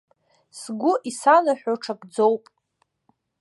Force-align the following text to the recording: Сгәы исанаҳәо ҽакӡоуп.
Сгәы 0.59 0.93
исанаҳәо 1.09 1.73
ҽакӡоуп. 1.83 2.43